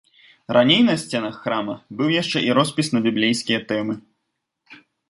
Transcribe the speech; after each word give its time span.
Раней 0.55 0.79
на 0.87 0.95
сценах 1.01 1.35
храма 1.43 1.75
быў 2.01 2.09
яшчэ 2.21 2.43
і 2.49 2.59
роспіс 2.61 2.87
на 2.95 2.99
біблейскія 3.11 3.59
тэмы. 3.75 3.95